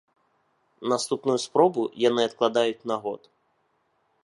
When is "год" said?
3.07-3.21